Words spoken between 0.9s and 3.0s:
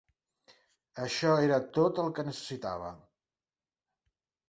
Això era tot el que necessitava.